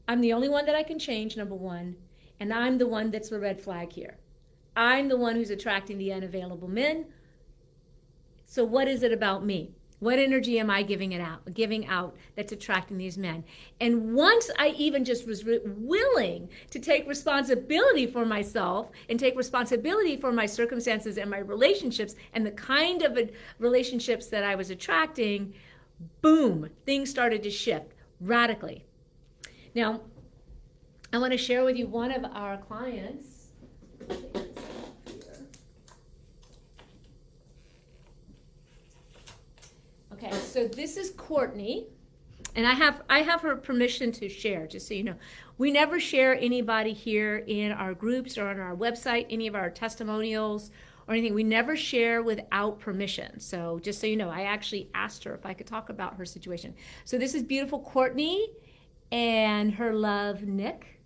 I'm 0.09 0.23
the 0.23 0.33
only 0.33 0.49
one 0.49 0.65
that 0.65 0.75
I 0.75 0.83
can 0.83 0.99
change 0.99 1.37
number 1.37 1.55
1, 1.55 1.97
and 2.41 2.53
I'm 2.53 2.79
the 2.79 2.87
one 2.87 3.11
that's 3.11 3.31
the 3.31 3.39
red 3.39 3.61
flag 3.61 3.93
here. 3.93 4.19
I'm 4.77 5.09
the 5.09 5.17
one 5.17 5.37
who's 5.37 5.51
attracting 5.51 5.99
the 5.99 6.13
unavailable 6.13 6.69
men. 6.69 7.07
So 8.45 8.65
what 8.65 8.89
is 8.89 9.03
it 9.03 9.13
about 9.13 9.45
me? 9.45 9.75
What 10.01 10.19
energy 10.19 10.59
am 10.59 10.69
I 10.69 10.83
giving 10.83 11.13
it 11.13 11.21
out, 11.21 11.55
giving 11.55 11.87
out 11.87 12.17
that's 12.37 12.53
attracting 12.53 12.99
these 12.99 13.17
men? 13.17 13.45
And 13.81 14.15
once 14.15 14.51
I 14.59 14.69
even 14.77 15.05
just 15.05 15.27
was 15.27 15.45
re- 15.45 15.61
willing 15.65 16.51
to 16.71 16.79
take 16.79 17.09
responsibility 17.09 18.07
for 18.07 18.27
myself 18.27 18.91
and 19.09 19.19
take 19.19 19.37
responsibility 19.37 20.17
for 20.17 20.33
my 20.33 20.45
circumstances 20.47 21.17
and 21.17 21.31
my 21.31 21.39
relationships 21.39 22.15
and 22.35 22.45
the 22.45 22.51
kind 22.51 23.03
of 23.03 23.17
uh, 23.17 23.23
relationships 23.59 24.27
that 24.27 24.45
I 24.45 24.57
was 24.57 24.69
attracting, 24.69 25.55
boom, 26.21 26.71
things 26.85 27.11
started 27.11 27.43
to 27.43 27.51
shift 27.51 27.93
radically. 28.21 28.85
Now, 29.75 30.03
I 31.13 31.19
want 31.19 31.33
to 31.33 31.39
share 31.39 31.65
with 31.65 31.77
you 31.77 31.87
one 31.87 32.11
of 32.11 32.25
our 32.33 32.57
clients. 32.57 33.49
Okay, 40.13 40.33
so 40.41 40.67
this 40.67 40.97
is 40.97 41.11
Courtney, 41.11 41.87
and 42.57 42.67
I 42.67 42.73
have 42.75 43.03
I 43.11 43.21
have 43.21 43.43
her 43.43 43.57
permission 43.57 44.13
to 44.13 44.29
share. 44.29 44.67
Just 44.67 44.89
so 44.89 44.95
you 44.95 45.05
know, 45.05 45.17
we 45.59 45.71
never 45.71 46.01
share 46.01 46.35
anybody 46.35 46.93
here 46.93 47.45
in 47.47 47.73
our 47.73 47.95
groups 47.95 48.39
or 48.39 48.49
on 48.49 48.59
our 48.59 48.75
website, 48.75 49.27
any 49.29 49.47
of 49.47 49.55
our 49.55 49.71
testimonials 49.71 50.71
or 51.07 51.15
anything. 51.15 51.35
We 51.35 51.45
never 51.45 51.77
share 51.77 52.23
without 52.23 52.81
permission. 52.81 53.41
So 53.41 53.79
just 53.83 54.01
so 54.01 54.07
you 54.07 54.17
know, 54.17 54.31
I 54.31 54.43
actually 54.43 54.91
asked 54.95 55.25
her 55.25 55.35
if 55.35 55.45
I 55.45 55.55
could 55.55 55.67
talk 55.67 55.89
about 55.89 56.17
her 56.17 56.25
situation. 56.25 56.75
So 57.05 57.19
this 57.19 57.35
is 57.35 57.43
beautiful 57.43 57.81
Courtney 57.81 58.49
and 59.13 59.75
her 59.75 59.93
love 59.93 60.43
Nick. 60.43 61.01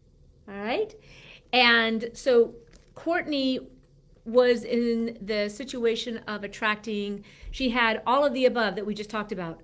All 0.48 0.54
right, 0.54 0.94
and 1.52 2.10
so 2.14 2.54
Courtney 2.94 3.60
was 4.24 4.62
in 4.62 5.16
the 5.22 5.48
situation 5.48 6.18
of 6.26 6.44
attracting, 6.44 7.24
she 7.50 7.70
had 7.70 8.02
all 8.06 8.24
of 8.24 8.34
the 8.34 8.44
above 8.44 8.76
that 8.76 8.84
we 8.84 8.94
just 8.94 9.08
talked 9.08 9.32
about 9.32 9.60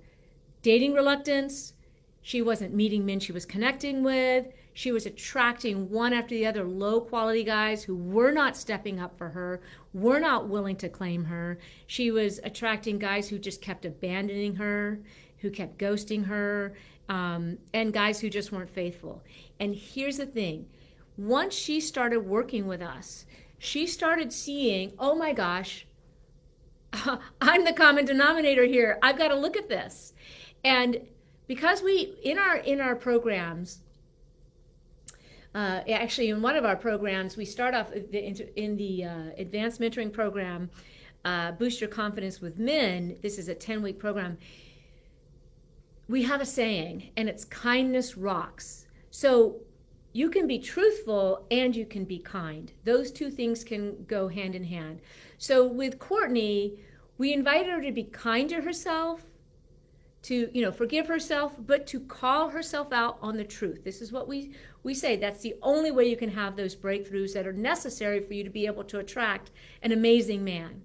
dating 0.63 0.93
reluctance. 0.93 1.73
She 2.21 2.41
wasn't 2.41 2.73
meeting 2.73 3.05
men 3.05 3.19
she 3.19 3.31
was 3.31 3.45
connecting 3.45 4.03
with. 4.03 4.47
She 4.77 4.91
was 4.91 5.05
attracting 5.05 5.89
one 5.89 6.11
after 6.11 6.35
the 6.35 6.45
other 6.45 6.65
low 6.65 6.99
quality 6.99 7.45
guys 7.45 7.85
who 7.85 7.95
were 7.95 8.33
not 8.33 8.57
stepping 8.57 8.99
up 8.99 9.17
for 9.17 9.29
her, 9.29 9.61
were 9.93 10.19
not 10.19 10.49
willing 10.49 10.75
to 10.75 10.89
claim 10.89 11.23
her. 11.23 11.57
She 11.87 12.11
was 12.11 12.41
attracting 12.43 12.99
guys 12.99 13.29
who 13.29 13.39
just 13.39 13.61
kept 13.61 13.85
abandoning 13.85 14.57
her, 14.57 14.99
who 15.37 15.49
kept 15.49 15.77
ghosting 15.77 16.25
her, 16.25 16.73
um, 17.07 17.59
and 17.73 17.93
guys 17.93 18.19
who 18.19 18.29
just 18.29 18.51
weren't 18.51 18.69
faithful. 18.69 19.23
And 19.61 19.73
here's 19.73 20.17
the 20.17 20.25
thing 20.25 20.67
once 21.15 21.55
she 21.55 21.79
started 21.79 22.25
working 22.25 22.67
with 22.67 22.81
us, 22.81 23.25
she 23.57 23.87
started 23.87 24.33
seeing, 24.33 24.91
oh 24.99 25.15
my 25.15 25.31
gosh, 25.31 25.87
I'm 27.39 27.63
the 27.63 27.71
common 27.71 28.03
denominator 28.03 28.65
here. 28.65 28.99
I've 29.01 29.17
got 29.17 29.29
to 29.29 29.35
look 29.35 29.55
at 29.55 29.69
this. 29.69 30.11
And 30.65 31.07
because 31.47 31.81
we 31.81 32.17
in 32.21 32.37
our 32.37 32.57
in 32.57 32.81
our 32.81 32.97
programs 32.97 33.83
uh, 35.55 35.81
actually 35.89 36.29
in 36.29 36.41
one 36.41 36.55
of 36.55 36.63
our 36.63 36.75
programs 36.75 37.35
we 37.35 37.45
start 37.45 37.73
off 37.73 37.91
in 37.91 38.77
the 38.77 39.03
uh, 39.03 39.31
advanced 39.37 39.81
mentoring 39.81 40.13
program 40.13 40.69
uh, 41.23 41.51
boost 41.53 41.81
your 41.81 41.89
confidence 41.89 42.39
with 42.41 42.59
men 42.59 43.17
this 43.23 43.39
is 43.39 43.47
a 43.47 43.55
10 43.55 43.81
week 43.81 43.97
program 43.97 44.37
we 46.07 46.21
have 46.23 46.41
a 46.41 46.45
saying 46.45 47.09
and 47.17 47.27
it's 47.27 47.45
kindness 47.45 48.15
rocks 48.15 48.85
so 49.09 49.61
you 50.15 50.29
can 50.29 50.47
be 50.47 50.57
truthful 50.59 51.45
and 51.51 51.75
you 51.75 51.85
can 51.85 52.05
be 52.05 52.19
kind. 52.19 52.71
Those 52.85 53.11
two 53.11 53.29
things 53.29 53.65
can 53.65 54.05
go 54.05 54.29
hand 54.29 54.55
in 54.55 54.63
hand. 54.63 55.01
So 55.37 55.67
with 55.67 55.99
Courtney, 55.99 56.79
we 57.17 57.33
invited 57.33 57.69
her 57.73 57.81
to 57.81 57.91
be 57.91 58.05
kind 58.05 58.47
to 58.47 58.61
herself, 58.61 59.23
to 60.25 60.49
you 60.53 60.61
know 60.61 60.71
forgive 60.71 61.07
herself, 61.07 61.55
but 61.59 61.85
to 61.87 61.99
call 61.99 62.49
herself 62.49 62.91
out 62.91 63.17
on 63.21 63.37
the 63.37 63.43
truth. 63.43 63.83
This 63.83 64.01
is 64.01 64.11
what 64.11 64.27
we 64.27 64.55
we 64.81 64.93
say. 64.95 65.15
That's 65.15 65.41
the 65.41 65.55
only 65.61 65.91
way 65.91 66.09
you 66.09 66.17
can 66.17 66.31
have 66.31 66.55
those 66.55 66.75
breakthroughs 66.75 67.33
that 67.33 67.45
are 67.45 67.53
necessary 67.53 68.19
for 68.19 68.33
you 68.33 68.43
to 68.43 68.49
be 68.49 68.65
able 68.65 68.83
to 68.85 68.99
attract 68.99 69.51
an 69.83 69.91
amazing 69.91 70.43
man. 70.43 70.81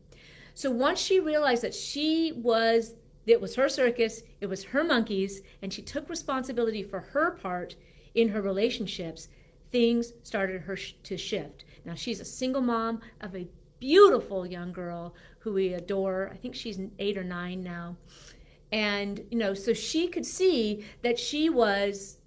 So 0.55 0.71
once 0.71 1.01
she 1.01 1.21
realized 1.21 1.63
that 1.63 1.75
she 1.75 2.33
was 2.33 2.97
it 3.27 3.41
was 3.41 3.55
her 3.55 3.69
circus, 3.69 4.23
it 4.41 4.47
was 4.47 4.65
her 4.65 4.85
monkeys, 4.85 5.41
and 5.63 5.73
she 5.73 5.83
took 5.83 6.11
responsibility 6.11 6.83
for 6.83 7.01
her 7.01 7.31
part 7.31 7.77
in 8.15 8.29
her 8.29 8.43
relationships, 8.43 9.29
things 9.71 10.13
started 10.23 10.63
her 10.63 10.77
sh- 10.77 10.95
to 11.05 11.17
shift. 11.17 11.65
Now 11.85 11.95
she's 11.95 12.21
a 12.21 12.25
single 12.25 12.63
mom 12.63 13.01
of 13.21 13.35
a 13.35 13.49
beautiful 13.79 14.47
young 14.47 14.73
girl 14.73 15.15
who 15.39 15.55
we 15.55 15.73
adore. 15.73 16.31
I 16.33 16.37
think 16.37 16.55
she's 16.55 16.79
eight 16.99 17.17
or 17.17 17.25
nine 17.25 17.63
now. 17.63 17.97
And, 18.73 19.25
you 19.31 19.39
know, 19.39 19.55
so 19.55 19.73
she 19.73 20.09
could 20.09 20.27
see 20.27 20.85
that 21.03 21.19
she 21.19 21.49
was, 21.49 22.19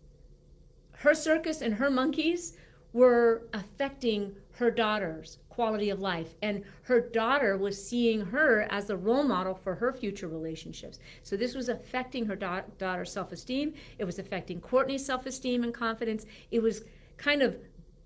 her 0.98 1.14
circus 1.14 1.62
and 1.62 1.76
her 1.76 1.90
monkeys 1.90 2.54
were 2.92 3.48
affecting 3.54 4.36
her 4.58 4.70
daughter's 4.70 5.40
quality 5.50 5.90
of 5.90 6.00
life. 6.00 6.36
And 6.42 6.64
her 6.84 7.00
daughter 7.00 7.58
was 7.58 7.84
seeing 7.84 8.28
her 8.28 8.68
as 8.70 8.90
a 8.90 8.98
role 8.98 9.24
model 9.24 9.56
for 9.56 9.76
her 9.76 9.92
future 9.92 10.28
relationships. 10.28 11.00
So 11.24 11.36
this 11.36 11.56
was 11.56 11.70
affecting 11.70 12.26
her 12.26 12.36
da- 12.36 12.62
daughter's 12.78 13.12
self 13.12 13.32
esteem. 13.32 13.74
It 13.98 14.06
was 14.06 14.20
affecting 14.20 14.62
Courtney's 14.62 15.06
self 15.06 15.26
esteem 15.26 15.64
and 15.64 15.74
confidence. 15.74 16.26
It 16.52 16.62
was 16.62 16.84
kind 17.18 17.42
of 17.42 17.58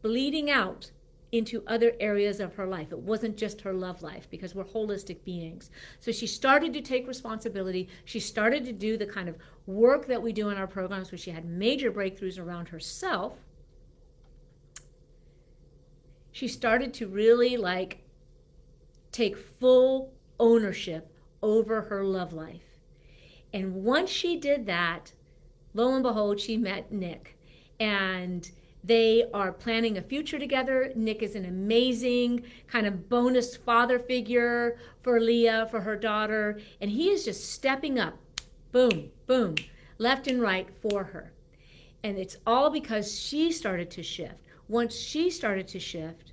bleeding 0.02 0.50
out 0.50 0.92
into 1.32 1.64
other 1.68 1.94
areas 2.00 2.40
of 2.40 2.56
her 2.56 2.66
life. 2.66 2.92
It 2.92 3.00
wasn't 3.00 3.38
just 3.38 3.62
her 3.62 3.74
love 3.74 4.02
life 4.02 4.30
because 4.30 4.56
we're 4.56 4.64
holistic 4.64 5.24
beings. 5.24 5.70
So 6.00 6.12
she 6.12 6.28
started 6.28 6.74
to 6.74 6.82
take 6.82 7.08
responsibility. 7.08 7.90
She 8.06 8.20
started 8.20 8.66
to 8.66 8.72
do 8.72 8.98
the 8.98 9.06
kind 9.06 9.28
of 9.28 9.38
work 9.66 10.08
that 10.08 10.22
we 10.22 10.32
do 10.32 10.50
in 10.50 10.58
our 10.58 10.68
programs 10.68 11.12
where 11.12 11.20
she 11.20 11.32
had 11.32 11.44
major 11.46 11.92
breakthroughs 11.92 12.40
around 12.40 12.70
herself 12.70 13.48
she 16.38 16.48
started 16.48 16.94
to 16.94 17.08
really 17.08 17.58
like 17.58 18.04
take 19.12 19.36
full 19.36 20.14
ownership 20.40 21.12
over 21.42 21.82
her 21.82 22.04
love 22.04 22.32
life. 22.32 22.78
And 23.52 23.74
once 23.74 24.12
she 24.12 24.38
did 24.38 24.68
that, 24.68 25.14
lo 25.74 25.96
and 25.96 26.04
behold, 26.04 26.40
she 26.40 26.56
met 26.56 26.92
Nick. 26.92 27.40
And 27.80 28.52
they 28.88 29.26
are 29.34 29.52
planning 29.52 29.98
a 29.98 30.02
future 30.02 30.40
together. 30.40 30.92
Nick 30.96 31.22
is 31.22 31.36
an 31.36 31.46
amazing 31.46 32.44
kind 32.68 32.88
of 32.88 33.10
bonus 33.10 33.56
father 33.56 34.00
figure 34.00 34.78
for 35.00 35.20
Leah, 35.20 35.68
for 35.70 35.82
her 35.82 35.98
daughter. 35.98 36.60
And 36.80 36.92
he 36.92 37.10
is 37.10 37.26
just 37.26 37.52
stepping 37.52 38.00
up, 38.00 38.18
boom, 38.72 39.12
boom, 39.26 39.56
left 39.98 40.28
and 40.28 40.42
right 40.42 40.70
for 40.74 41.06
her. 41.06 41.34
And 42.02 42.18
it's 42.18 42.38
all 42.48 42.70
because 42.70 43.20
she 43.20 43.52
started 43.52 43.92
to 43.92 44.04
shift 44.04 44.48
once 44.70 44.96
she 44.96 45.30
started 45.30 45.68
to 45.70 45.80
shift 45.80 46.32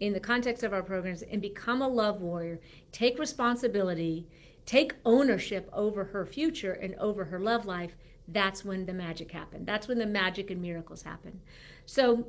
in 0.00 0.12
the 0.12 0.20
context 0.20 0.62
of 0.62 0.72
our 0.72 0.82
programs 0.82 1.22
and 1.22 1.40
become 1.40 1.80
a 1.80 1.88
love 1.88 2.20
warrior, 2.20 2.60
take 2.90 3.18
responsibility, 3.18 4.26
take 4.66 4.94
ownership 5.04 5.70
over 5.72 6.06
her 6.06 6.26
future 6.26 6.72
and 6.72 6.94
over 6.96 7.26
her 7.26 7.38
love 7.38 7.64
life, 7.64 7.96
that's 8.28 8.64
when 8.64 8.86
the 8.86 8.92
magic 8.92 9.32
happened. 9.32 9.66
That's 9.66 9.88
when 9.88 9.98
the 9.98 10.06
magic 10.06 10.50
and 10.50 10.60
miracles 10.60 11.02
happen. 11.02 11.40
So, 11.84 12.26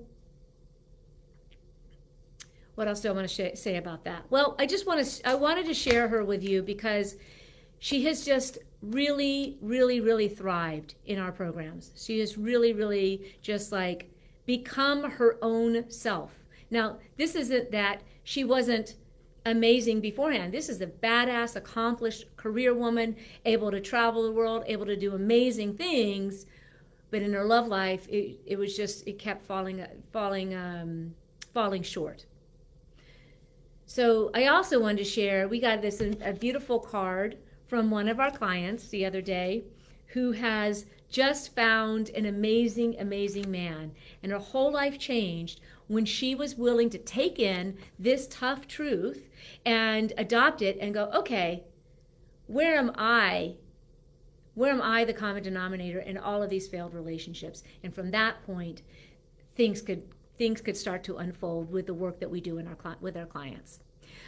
what 2.75 2.87
else 2.87 3.01
do 3.01 3.09
I 3.09 3.11
want 3.11 3.27
to 3.27 3.33
sh- 3.55 3.57
say 3.57 3.77
about 3.77 4.03
that? 4.03 4.25
Well, 4.29 4.55
I 4.59 4.67
just 4.67 4.85
want 4.85 5.03
to 5.05 5.27
I 5.27 5.35
wanted 5.35 5.65
to 5.65 5.73
share 5.73 6.07
her 6.09 6.23
with 6.23 6.43
you 6.43 6.61
because 6.61 7.15
she 7.79 8.05
has 8.05 8.25
just 8.25 8.59
really, 8.81 9.57
really, 9.61 9.99
really 9.99 10.29
thrived 10.29 10.95
in 11.05 11.17
our 11.17 11.31
programs. 11.31 11.91
She 11.95 12.19
has 12.19 12.37
really, 12.37 12.73
really 12.73 13.35
just 13.41 13.71
like 13.71 14.11
become 14.45 15.03
her 15.11 15.37
own 15.41 15.89
self, 15.91 16.43
Now, 16.69 16.99
this 17.17 17.35
isn't 17.35 17.71
that 17.71 18.01
she 18.23 18.43
wasn't 18.43 18.95
amazing 19.47 20.01
beforehand. 20.01 20.53
This 20.53 20.69
is 20.69 20.81
a 20.81 20.87
badass, 20.87 21.55
accomplished 21.55 22.25
career 22.35 22.73
woman, 22.73 23.15
able 23.45 23.71
to 23.71 23.79
travel 23.79 24.23
the 24.23 24.31
world, 24.31 24.63
able 24.67 24.85
to 24.85 24.95
do 24.95 25.15
amazing 25.15 25.75
things. 25.75 26.45
But 27.09 27.21
in 27.21 27.33
her 27.33 27.45
love 27.45 27.67
life, 27.67 28.07
it, 28.09 28.39
it 28.45 28.57
was 28.57 28.75
just 28.75 29.07
it 29.07 29.17
kept 29.17 29.41
falling 29.41 29.85
falling 30.11 30.53
um, 30.53 31.15
falling 31.53 31.83
short. 31.83 32.25
So 33.85 34.29
I 34.35 34.47
also 34.47 34.81
wanted 34.81 34.97
to 34.97 35.05
share. 35.05 35.47
We 35.47 35.61
got 35.61 35.81
this 35.81 36.01
a 36.01 36.33
beautiful 36.33 36.79
card 36.79 37.37
from 37.67 37.89
one 37.89 38.09
of 38.09 38.19
our 38.19 38.31
clients 38.31 38.89
the 38.89 39.05
other 39.05 39.21
day, 39.21 39.63
who 40.07 40.33
has 40.33 40.85
just 41.09 41.55
found 41.55 42.09
an 42.09 42.25
amazing, 42.25 42.97
amazing 42.99 43.49
man, 43.49 43.93
and 44.21 44.31
her 44.33 44.39
whole 44.39 44.71
life 44.71 44.99
changed 44.99 45.61
when 45.87 46.05
she 46.05 46.35
was 46.35 46.55
willing 46.55 46.89
to 46.89 46.97
take 46.97 47.39
in 47.39 47.77
this 47.97 48.27
tough 48.27 48.67
truth 48.67 49.29
and 49.65 50.13
adopt 50.17 50.61
it 50.61 50.77
and 50.79 50.93
go, 50.93 51.09
okay, 51.13 51.63
where 52.45 52.75
am 52.75 52.91
I? 52.95 53.55
Where 54.53 54.71
am 54.71 54.81
I 54.81 55.05
the 55.05 55.13
common 55.13 55.43
denominator 55.43 55.99
in 55.99 56.17
all 56.17 56.41
of 56.41 56.49
these 56.49 56.67
failed 56.67 56.93
relationships? 56.93 57.63
And 57.83 57.93
from 57.93 58.11
that 58.11 58.43
point, 58.45 58.81
things 59.55 59.81
could 59.81 60.03
things 60.37 60.61
could 60.61 60.77
start 60.77 61.03
to 61.03 61.17
unfold 61.17 61.71
with 61.71 61.87
the 61.87 61.93
work 61.93 62.19
that 62.19 62.29
we 62.29 62.39
do 62.41 62.57
in 62.57 62.67
our 62.67 62.97
with 63.01 63.17
our 63.17 63.25
clients. 63.25 63.79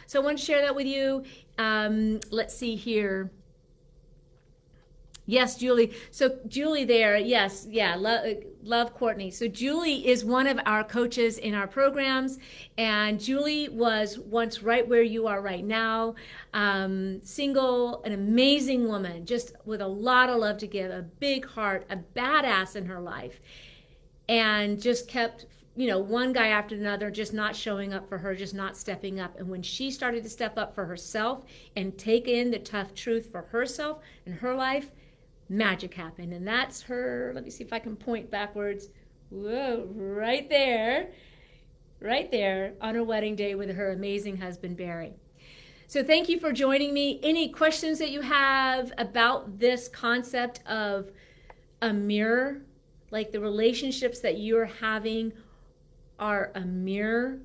So 0.06 0.20
I 0.20 0.24
want 0.24 0.38
to 0.38 0.44
share 0.44 0.60
that 0.62 0.74
with 0.74 0.86
you. 0.86 1.24
Um, 1.58 2.20
let's 2.30 2.54
see 2.54 2.76
here. 2.76 3.30
Yes, 5.30 5.54
Julie. 5.54 5.92
So 6.10 6.40
Julie 6.48 6.84
there, 6.84 7.16
yes, 7.16 7.64
yeah, 7.70 7.94
love, 7.94 8.26
love 8.64 8.92
Courtney. 8.94 9.30
So 9.30 9.46
Julie 9.46 10.08
is 10.08 10.24
one 10.24 10.48
of 10.48 10.58
our 10.66 10.82
coaches 10.82 11.38
in 11.38 11.54
our 11.54 11.68
programs, 11.68 12.40
and 12.76 13.20
Julie 13.20 13.68
was 13.68 14.18
once 14.18 14.60
right 14.60 14.86
where 14.88 15.04
you 15.04 15.28
are 15.28 15.40
right 15.40 15.64
now, 15.64 16.16
um, 16.52 17.22
single, 17.22 18.02
an 18.02 18.10
amazing 18.12 18.88
woman, 18.88 19.24
just 19.24 19.52
with 19.64 19.80
a 19.80 19.86
lot 19.86 20.30
of 20.30 20.38
love 20.38 20.58
to 20.58 20.66
give, 20.66 20.90
a 20.90 21.02
big 21.02 21.46
heart, 21.46 21.86
a 21.88 21.96
badass 21.96 22.74
in 22.74 22.86
her 22.86 23.00
life, 23.00 23.40
and 24.28 24.82
just 24.82 25.06
kept 25.06 25.46
you 25.76 25.86
know, 25.86 26.00
one 26.00 26.32
guy 26.32 26.48
after 26.48 26.74
another 26.74 27.08
just 27.08 27.32
not 27.32 27.54
showing 27.54 27.94
up 27.94 28.08
for 28.08 28.18
her, 28.18 28.34
just 28.34 28.52
not 28.52 28.76
stepping 28.76 29.20
up. 29.20 29.38
And 29.38 29.48
when 29.48 29.62
she 29.62 29.92
started 29.92 30.24
to 30.24 30.28
step 30.28 30.58
up 30.58 30.74
for 30.74 30.86
herself 30.86 31.44
and 31.76 31.96
take 31.96 32.26
in 32.26 32.50
the 32.50 32.58
tough 32.58 32.92
truth 32.92 33.30
for 33.30 33.42
herself 33.42 34.00
and 34.26 34.34
her 34.40 34.54
life, 34.56 34.90
magic 35.50 35.92
happened. 35.92 36.32
And 36.32 36.46
that's 36.46 36.80
her, 36.82 37.32
let 37.34 37.44
me 37.44 37.50
see 37.50 37.64
if 37.64 37.72
I 37.72 37.78
can 37.80 37.96
point 37.96 38.30
backwards. 38.30 38.88
Whoa, 39.28 39.88
right 39.94 40.48
there, 40.48 41.10
right 42.00 42.30
there 42.30 42.74
on 42.80 42.94
her 42.94 43.04
wedding 43.04 43.36
day 43.36 43.54
with 43.54 43.74
her 43.74 43.92
amazing 43.92 44.38
husband, 44.38 44.76
Barry. 44.76 45.12
So 45.86 46.04
thank 46.04 46.28
you 46.28 46.38
for 46.38 46.52
joining 46.52 46.94
me. 46.94 47.18
Any 47.22 47.48
questions 47.48 47.98
that 47.98 48.10
you 48.10 48.20
have 48.20 48.92
about 48.96 49.58
this 49.58 49.88
concept 49.88 50.64
of 50.66 51.10
a 51.82 51.92
mirror, 51.92 52.62
like 53.10 53.32
the 53.32 53.40
relationships 53.40 54.20
that 54.20 54.38
you're 54.38 54.66
having 54.66 55.32
are 56.18 56.52
a 56.54 56.60
mirror 56.60 57.40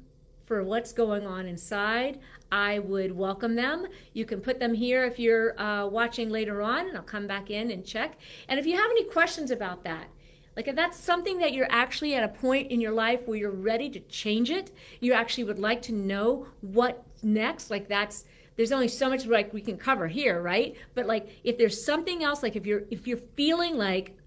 for 0.45 0.63
what's 0.63 0.93
going 0.93 1.25
on 1.25 1.47
inside, 1.47 2.19
I 2.51 2.79
would 2.79 3.11
welcome 3.11 3.55
them. 3.55 3.87
You 4.13 4.25
can 4.25 4.41
put 4.41 4.59
them 4.59 4.73
here 4.73 5.03
if 5.05 5.19
you're 5.19 5.59
uh, 5.59 5.87
watching 5.87 6.29
later 6.29 6.61
on, 6.61 6.87
and 6.87 6.97
I'll 6.97 7.03
come 7.03 7.27
back 7.27 7.49
in 7.49 7.71
and 7.71 7.85
check. 7.85 8.17
And 8.47 8.59
if 8.59 8.65
you 8.65 8.75
have 8.75 8.91
any 8.91 9.03
questions 9.05 9.51
about 9.51 9.83
that, 9.83 10.07
like 10.55 10.67
if 10.67 10.75
that's 10.75 10.97
something 10.97 11.39
that 11.39 11.53
you're 11.53 11.67
actually 11.69 12.15
at 12.15 12.23
a 12.23 12.29
point 12.29 12.71
in 12.71 12.79
your 12.79 12.93
life 12.93 13.27
where 13.27 13.37
you're 13.37 13.51
ready 13.51 13.89
to 13.89 13.99
change 13.99 14.49
it, 14.49 14.71
you 15.01 15.13
actually 15.13 15.43
would 15.43 15.59
like 15.59 15.81
to 15.83 15.93
know 15.93 16.47
what 16.61 17.03
next, 17.21 17.69
like 17.69 17.89
that's 17.89 18.25
there's 18.55 18.71
only 18.71 18.87
so 18.87 19.09
much 19.09 19.25
like 19.25 19.53
we 19.53 19.59
can 19.59 19.77
cover 19.77 20.07
here, 20.07 20.41
right? 20.41 20.75
But 20.93 21.07
like 21.07 21.27
if 21.43 21.57
there's 21.57 21.83
something 21.83 22.23
else, 22.23 22.41
like 22.41 22.55
if 22.55 22.65
you're 22.65 22.83
if 22.89 23.05
you're 23.05 23.17
feeling 23.17 23.77
like 23.77 24.17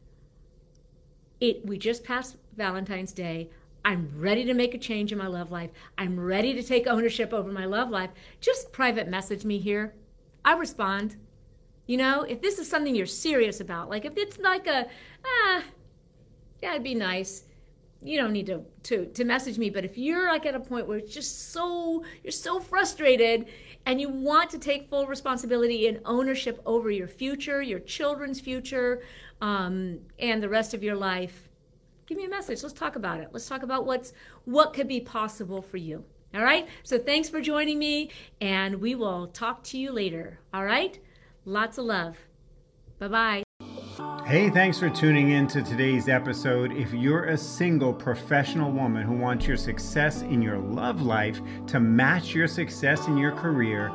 it 1.40 1.64
we 1.64 1.78
just 1.78 2.04
passed 2.04 2.36
Valentine's 2.56 3.12
Day, 3.12 3.48
I'm 3.84 4.10
ready 4.16 4.44
to 4.44 4.54
make 4.54 4.74
a 4.74 4.78
change 4.78 5.12
in 5.12 5.18
my 5.18 5.26
love 5.26 5.50
life. 5.50 5.70
I'm 5.96 6.18
ready 6.18 6.52
to 6.54 6.62
take 6.62 6.86
ownership 6.86 7.32
over 7.32 7.50
my 7.50 7.64
love 7.64 7.90
life. 7.90 8.10
Just 8.40 8.72
private 8.72 9.08
message 9.08 9.44
me 9.44 9.58
here. 9.58 9.94
I 10.44 10.54
respond. 10.54 11.16
You 11.86 11.96
know, 11.96 12.22
if 12.22 12.42
this 12.42 12.58
is 12.58 12.68
something 12.68 12.94
you're 12.94 13.06
serious 13.06 13.60
about, 13.60 13.88
like 13.88 14.04
if 14.04 14.16
it's 14.16 14.38
like 14.38 14.66
a, 14.66 14.86
ah, 15.24 15.62
yeah, 16.62 16.72
it'd 16.72 16.82
be 16.82 16.94
nice. 16.94 17.44
You 18.02 18.20
don't 18.20 18.32
need 18.32 18.46
to, 18.46 18.64
to, 18.84 19.06
to 19.06 19.24
message 19.24 19.58
me. 19.58 19.70
But 19.70 19.84
if 19.84 19.96
you're 19.96 20.26
like 20.26 20.46
at 20.46 20.54
a 20.54 20.60
point 20.60 20.86
where 20.86 20.98
it's 20.98 21.12
just 21.12 21.50
so, 21.50 22.04
you're 22.22 22.30
so 22.30 22.60
frustrated 22.60 23.46
and 23.86 24.00
you 24.00 24.08
want 24.08 24.50
to 24.50 24.58
take 24.58 24.88
full 24.88 25.06
responsibility 25.06 25.88
and 25.88 26.00
ownership 26.04 26.60
over 26.66 26.90
your 26.90 27.08
future, 27.08 27.62
your 27.62 27.80
children's 27.80 28.40
future, 28.40 29.02
um, 29.40 30.00
and 30.18 30.42
the 30.42 30.48
rest 30.48 30.74
of 30.74 30.82
your 30.82 30.94
life, 30.94 31.47
give 32.08 32.16
me 32.16 32.24
a 32.24 32.28
message. 32.28 32.62
Let's 32.62 32.74
talk 32.74 32.96
about 32.96 33.20
it. 33.20 33.28
Let's 33.32 33.46
talk 33.46 33.62
about 33.62 33.84
what's 33.84 34.12
what 34.44 34.72
could 34.72 34.88
be 34.88 35.00
possible 35.00 35.60
for 35.60 35.76
you. 35.76 36.04
All 36.34 36.42
right? 36.42 36.66
So 36.82 36.98
thanks 36.98 37.28
for 37.28 37.40
joining 37.40 37.78
me 37.78 38.10
and 38.40 38.80
we 38.80 38.94
will 38.94 39.28
talk 39.28 39.62
to 39.64 39.78
you 39.78 39.92
later. 39.92 40.40
All 40.52 40.64
right? 40.64 40.98
Lots 41.44 41.78
of 41.78 41.84
love. 41.84 42.16
Bye-bye. 42.98 43.44
Hey, 44.26 44.50
thanks 44.50 44.78
for 44.78 44.90
tuning 44.90 45.30
in 45.30 45.46
to 45.48 45.62
today's 45.62 46.08
episode. 46.08 46.72
If 46.72 46.92
you're 46.92 47.24
a 47.24 47.38
single 47.38 47.92
professional 47.92 48.70
woman 48.70 49.02
who 49.02 49.16
wants 49.16 49.46
your 49.46 49.56
success 49.56 50.22
in 50.22 50.42
your 50.42 50.58
love 50.58 51.00
life 51.02 51.40
to 51.68 51.80
match 51.80 52.34
your 52.34 52.46
success 52.46 53.06
in 53.06 53.16
your 53.16 53.32
career, 53.32 53.90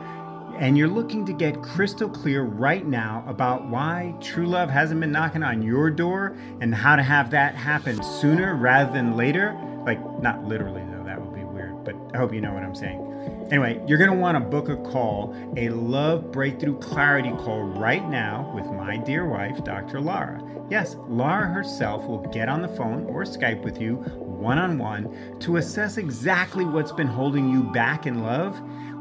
and 0.57 0.77
you're 0.77 0.87
looking 0.87 1.25
to 1.25 1.33
get 1.33 1.61
crystal 1.61 2.09
clear 2.09 2.43
right 2.43 2.85
now 2.85 3.23
about 3.27 3.67
why 3.67 4.13
true 4.21 4.47
love 4.47 4.69
hasn't 4.69 4.99
been 4.99 5.11
knocking 5.11 5.43
on 5.43 5.61
your 5.61 5.89
door 5.89 6.35
and 6.61 6.73
how 6.73 6.95
to 6.95 7.03
have 7.03 7.31
that 7.31 7.55
happen 7.55 8.01
sooner 8.03 8.55
rather 8.55 8.91
than 8.91 9.17
later, 9.17 9.57
like 9.85 9.99
not 10.21 10.43
literally 10.43 10.83
though, 10.91 11.03
that 11.03 11.19
would 11.21 11.33
be 11.33 11.43
weird, 11.43 11.83
but 11.83 11.95
I 12.13 12.17
hope 12.17 12.33
you 12.33 12.41
know 12.41 12.53
what 12.53 12.63
I'm 12.63 12.75
saying. 12.75 13.09
Anyway, 13.49 13.81
you're 13.87 13.97
going 13.97 14.09
to 14.09 14.17
want 14.17 14.35
to 14.35 14.39
book 14.39 14.69
a 14.69 14.77
call, 14.77 15.35
a 15.57 15.69
love 15.69 16.31
breakthrough 16.31 16.77
clarity 16.79 17.31
call 17.31 17.61
right 17.61 18.07
now 18.09 18.51
with 18.55 18.65
my 18.65 18.97
dear 18.97 19.27
wife, 19.27 19.63
Dr. 19.63 19.99
Lara. 20.01 20.41
Yes, 20.69 20.95
Lara 21.07 21.47
herself 21.47 22.05
will 22.07 22.25
get 22.31 22.49
on 22.49 22.61
the 22.61 22.67
phone 22.67 23.05
or 23.05 23.23
Skype 23.23 23.63
with 23.63 23.79
you 23.81 23.97
one 23.97 24.57
on 24.57 24.77
one 24.77 25.39
to 25.39 25.57
assess 25.57 25.97
exactly 25.97 26.65
what's 26.65 26.91
been 26.91 27.07
holding 27.07 27.49
you 27.49 27.63
back 27.63 28.05
in 28.05 28.23
love 28.23 28.59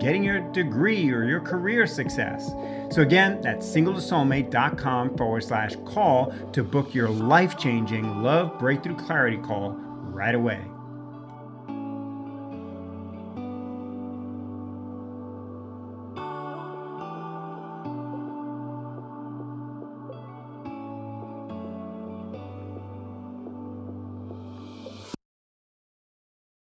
getting 0.00 0.24
your 0.24 0.40
degree 0.52 1.10
or 1.10 1.24
your 1.24 1.40
career 1.40 1.86
success. 1.86 2.48
So, 2.90 3.02
again, 3.02 3.40
that's 3.42 3.66
singletosoulmate.com 3.66 5.16
forward 5.16 5.44
slash 5.44 5.76
call 5.84 6.34
to 6.52 6.64
book 6.64 6.94
your 6.94 7.08
life 7.08 7.56
changing 7.56 8.22
love 8.22 8.58
breakthrough 8.58 8.96
clarity 8.96 9.38
call 9.38 9.76
right 10.12 10.34
away. 10.34 10.60